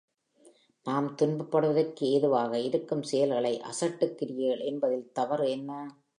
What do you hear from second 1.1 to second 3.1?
துன்பப்படுவதற்கு ஏதுவாக இருக்கும்